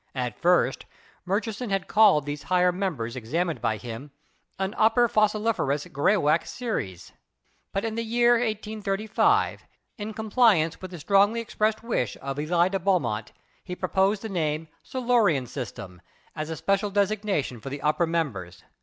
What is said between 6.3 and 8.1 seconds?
series," but in the